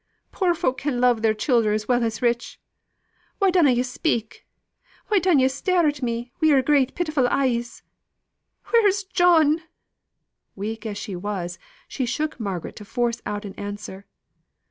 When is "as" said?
1.73-1.87, 2.03-2.23, 10.87-10.97